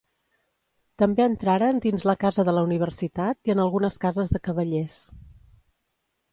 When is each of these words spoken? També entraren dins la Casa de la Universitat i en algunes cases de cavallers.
També 1.01 1.25
entraren 1.31 1.81
dins 1.83 2.07
la 2.11 2.15
Casa 2.25 2.47
de 2.49 2.55
la 2.59 2.65
Universitat 2.69 3.51
i 3.51 3.55
en 3.57 3.63
algunes 3.67 4.01
cases 4.07 4.35
de 4.35 4.45
cavallers. 4.51 4.99